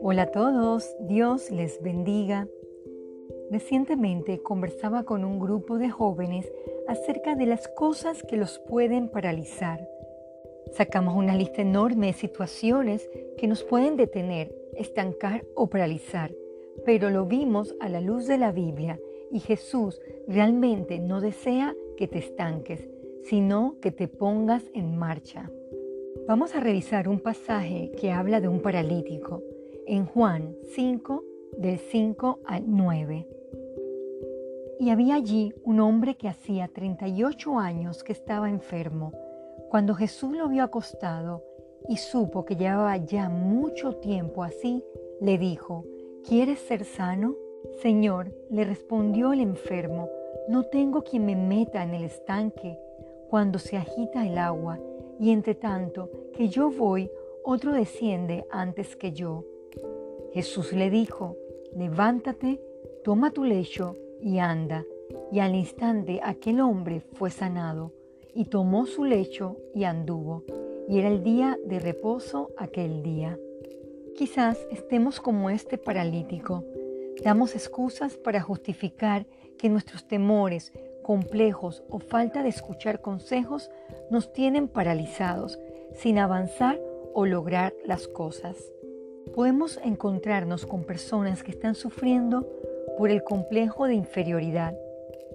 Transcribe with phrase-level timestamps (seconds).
[0.00, 2.48] Hola a todos, Dios les bendiga.
[3.50, 6.50] Recientemente conversaba con un grupo de jóvenes
[6.88, 9.88] acerca de las cosas que los pueden paralizar.
[10.72, 16.34] Sacamos una lista enorme de situaciones que nos pueden detener, estancar o paralizar,
[16.84, 18.98] pero lo vimos a la luz de la Biblia
[19.30, 22.88] y Jesús realmente no desea que te estanques,
[23.22, 25.50] sino que te pongas en marcha.
[26.28, 29.44] Vamos a revisar un pasaje que habla de un paralítico
[29.86, 31.22] en Juan 5
[31.56, 33.28] del 5 al 9.
[34.80, 39.12] Y había allí un hombre que hacía 38 años que estaba enfermo.
[39.70, 41.44] Cuando Jesús lo vio acostado
[41.88, 44.82] y supo que llevaba ya mucho tiempo así,
[45.20, 45.84] le dijo,
[46.26, 47.36] ¿quieres ser sano?
[47.80, 50.08] Señor, le respondió el enfermo,
[50.48, 52.76] no tengo quien me meta en el estanque
[53.30, 54.80] cuando se agita el agua,
[55.18, 57.10] y entre tanto que yo voy,
[57.44, 59.44] otro desciende antes que yo.
[60.32, 61.36] Jesús le dijo,
[61.74, 62.60] levántate,
[63.04, 64.84] toma tu lecho y anda.
[65.32, 67.92] Y al instante aquel hombre fue sanado,
[68.34, 70.44] y tomó su lecho y anduvo.
[70.88, 73.38] Y era el día de reposo aquel día.
[74.16, 76.64] Quizás estemos como este paralítico.
[77.22, 79.26] Damos excusas para justificar
[79.58, 80.72] que nuestros temores,
[81.06, 83.70] complejos o falta de escuchar consejos
[84.10, 85.56] nos tienen paralizados,
[85.92, 86.80] sin avanzar
[87.14, 88.56] o lograr las cosas.
[89.32, 92.44] Podemos encontrarnos con personas que están sufriendo
[92.98, 94.76] por el complejo de inferioridad.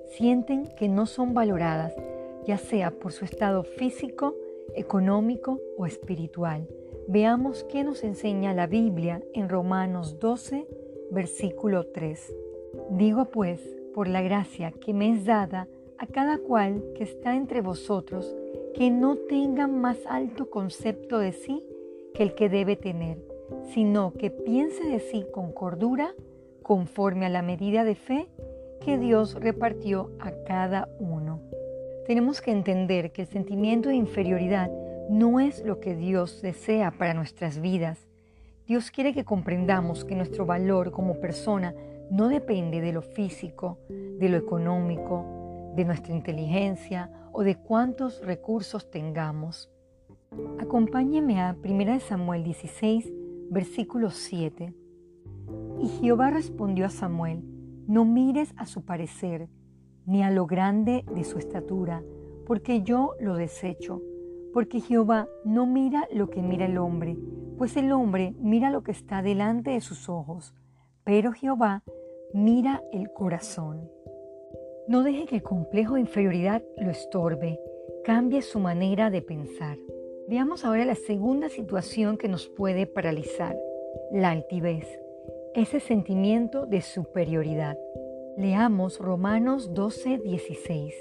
[0.10, 1.94] Sienten que no son valoradas,
[2.46, 4.36] ya sea por su estado físico,
[4.76, 6.68] económico o espiritual.
[7.08, 10.68] Veamos qué nos enseña la Biblia en Romanos 12,
[11.12, 12.36] versículo 3.
[12.90, 17.62] Digo pues, por la gracia que me es dada a cada cual que está entre
[17.62, 18.36] vosotros,
[18.74, 21.64] que no tenga más alto concepto de sí
[22.14, 23.18] que el que debe tener,
[23.74, 26.14] sino que piense de sí con cordura,
[26.64, 28.28] conforme a la medida de fe
[28.84, 31.42] que Dios repartió a cada uno.
[32.08, 34.72] Tenemos que entender que el sentimiento de inferioridad
[35.10, 38.08] no es lo que Dios desea para nuestras vidas.
[38.68, 41.76] Dios quiere que comprendamos que nuestro valor como persona
[42.12, 48.92] no depende de lo físico, de lo económico, de nuestra inteligencia o de cuántos recursos
[48.92, 49.72] tengamos.
[50.60, 53.14] Acompáñeme a 1 Samuel 16,
[53.50, 54.74] versículo 7.
[55.80, 57.44] Y Jehová respondió a Samuel,
[57.88, 59.48] no mires a su parecer,
[60.06, 62.04] ni a lo grande de su estatura,
[62.46, 64.02] porque yo lo desecho.
[64.54, 67.18] Porque Jehová no mira lo que mira el hombre,
[67.58, 70.54] pues el hombre mira lo que está delante de sus ojos,
[71.06, 71.84] pero Jehová
[72.34, 73.92] Mira el corazón.
[74.88, 77.60] No deje que el complejo de inferioridad lo estorbe.
[78.06, 79.78] Cambie su manera de pensar.
[80.30, 83.58] Veamos ahora la segunda situación que nos puede paralizar,
[84.14, 84.88] la altivez,
[85.56, 87.78] ese sentimiento de superioridad.
[88.38, 90.94] Leamos Romanos 12, 16.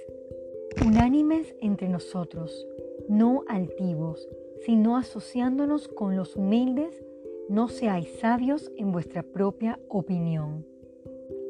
[0.84, 2.66] Unánimes entre nosotros,
[3.08, 4.28] no altivos,
[4.66, 7.04] sino asociándonos con los humildes,
[7.48, 10.66] no seáis sabios en vuestra propia opinión.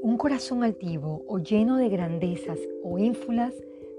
[0.03, 3.55] Un corazón altivo o lleno de grandezas o ínfulas,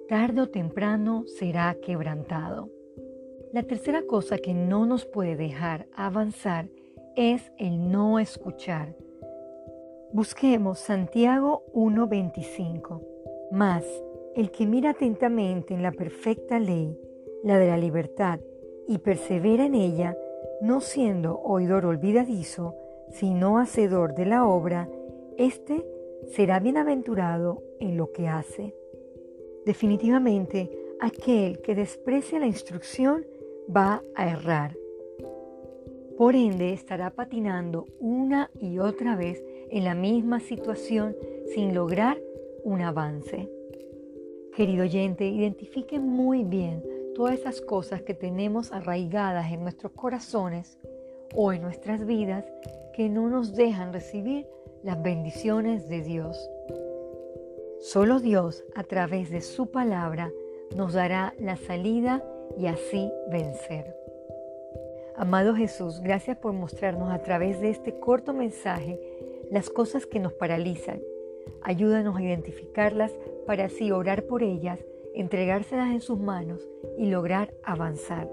[0.09, 2.69] tarde o temprano será quebrantado.
[3.53, 6.69] La tercera cosa que no nos puede dejar avanzar
[7.15, 8.95] es el no escuchar.
[10.11, 13.01] Busquemos Santiago 1:25.
[13.51, 13.85] Mas
[14.35, 16.97] el que mira atentamente en la perfecta ley,
[17.43, 18.39] la de la libertad,
[18.87, 20.17] y persevera en ella,
[20.61, 22.75] no siendo oidor olvidadizo,
[23.09, 24.89] sino hacedor de la obra,
[25.37, 25.85] este
[26.29, 28.75] será bienaventurado en lo que hace.
[29.65, 33.25] Definitivamente, aquel que desprecia la instrucción
[33.75, 34.77] va a errar.
[36.17, 41.15] Por ende, estará patinando una y otra vez en la misma situación
[41.53, 42.21] sin lograr
[42.63, 43.49] un avance.
[44.55, 46.83] Querido oyente, identifique muy bien
[47.15, 50.77] todas esas cosas que tenemos arraigadas en nuestros corazones
[51.33, 52.45] o en nuestras vidas
[52.93, 54.45] que no nos dejan recibir
[54.83, 56.49] las bendiciones de Dios.
[57.79, 60.31] Solo Dios, a través de su palabra,
[60.75, 62.23] nos dará la salida
[62.57, 63.95] y así vencer.
[65.15, 68.99] Amado Jesús, gracias por mostrarnos a través de este corto mensaje
[69.51, 71.01] las cosas que nos paralizan.
[71.61, 73.11] Ayúdanos a identificarlas
[73.45, 74.79] para así orar por ellas,
[75.13, 76.67] entregárselas en sus manos
[76.97, 78.29] y lograr avanzar.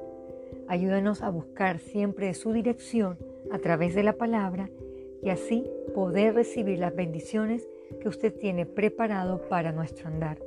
[0.66, 3.18] Ayúdanos a buscar siempre su dirección
[3.50, 4.70] a través de la palabra
[5.22, 5.66] y así
[5.98, 7.68] poder recibir las bendiciones
[8.00, 10.38] que usted tiene preparado para nuestro andar.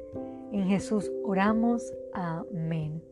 [0.53, 1.93] En Jesús oramos.
[2.13, 3.03] Amén.